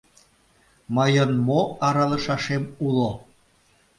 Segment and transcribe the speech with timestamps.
[0.95, 3.11] Мыйын мо аралышашем уло?